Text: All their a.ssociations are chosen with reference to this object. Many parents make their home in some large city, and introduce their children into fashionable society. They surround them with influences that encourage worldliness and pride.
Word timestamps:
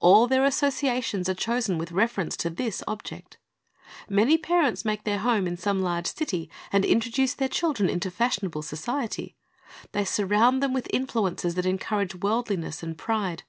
All 0.00 0.26
their 0.26 0.44
a.ssociations 0.44 1.28
are 1.28 1.34
chosen 1.36 1.78
with 1.78 1.92
reference 1.92 2.36
to 2.38 2.50
this 2.50 2.82
object. 2.88 3.38
Many 4.08 4.36
parents 4.36 4.84
make 4.84 5.04
their 5.04 5.20
home 5.20 5.46
in 5.46 5.56
some 5.56 5.80
large 5.82 6.08
city, 6.08 6.50
and 6.72 6.84
introduce 6.84 7.34
their 7.34 7.46
children 7.48 7.88
into 7.88 8.10
fashionable 8.10 8.62
society. 8.62 9.36
They 9.92 10.04
surround 10.04 10.64
them 10.64 10.72
with 10.72 10.90
influences 10.92 11.54
that 11.54 11.64
encourage 11.64 12.16
worldliness 12.16 12.82
and 12.82 12.98
pride. 12.98 13.44